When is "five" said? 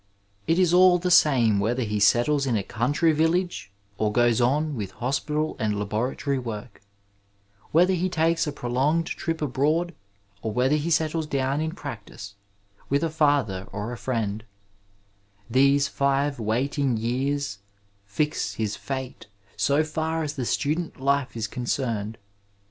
15.87-16.39